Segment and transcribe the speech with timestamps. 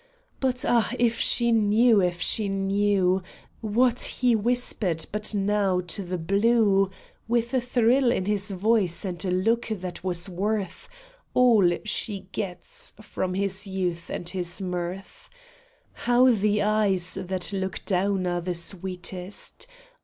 [0.39, 3.21] But ah, if she knew, if she knew
[3.59, 6.89] What he whispered but now to the blue,
[7.27, 10.89] With a thrill in his voice and a look that was worth
[11.35, 15.29] All she gets from his youth and his mirth;
[15.93, 19.67] How the eyes that look down are the sweetest.